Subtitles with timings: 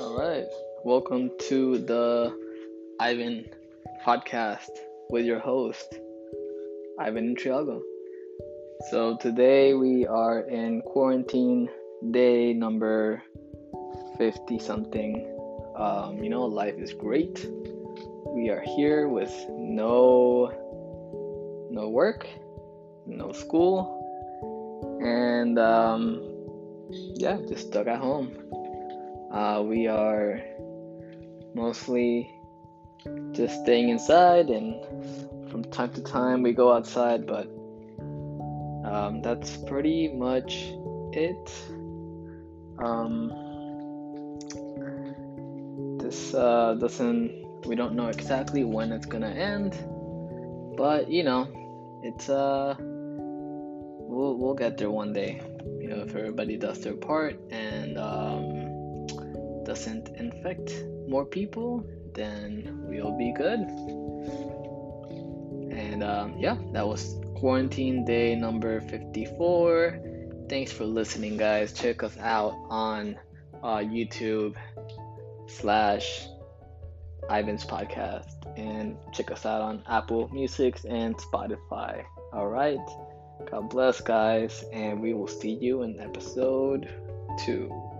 [0.00, 0.46] All right.
[0.82, 2.34] Welcome to the
[2.98, 3.44] Ivan
[4.02, 4.70] podcast
[5.10, 5.94] with your host,
[6.98, 7.82] Ivan Triago.
[8.90, 11.68] So today we are in quarantine
[12.12, 13.22] day number
[14.16, 15.36] 50 something.
[15.76, 17.46] Um, you know, life is great.
[18.26, 20.48] We are here with no
[21.70, 22.26] no work,
[23.04, 24.00] no school,
[25.04, 26.22] and um,
[26.88, 28.34] yeah, just stuck at home.
[29.30, 30.42] Uh, we are
[31.54, 32.34] mostly
[33.32, 34.84] just staying inside, and
[35.50, 37.46] from time to time we go outside, but
[38.84, 40.72] um, that's pretty much
[41.12, 41.52] it.
[42.82, 43.30] Um,
[45.98, 49.76] this uh, doesn't, we don't know exactly when it's gonna end,
[50.76, 51.46] but you know,
[52.02, 55.40] it's uh, we'll we'll get there one day.
[55.80, 58.59] You know, if everybody does their part and um,
[59.70, 63.60] doesn't infect more people, then we'll be good.
[65.70, 70.00] And um, yeah, that was quarantine day number 54.
[70.48, 71.72] Thanks for listening, guys.
[71.72, 73.16] Check us out on
[73.62, 74.56] uh, YouTube
[75.46, 76.26] slash
[77.30, 78.26] Ivan's podcast
[78.58, 82.02] and check us out on Apple Music and Spotify.
[82.32, 82.84] All right.
[83.48, 86.90] God bless, guys, and we will see you in episode
[87.46, 87.99] two.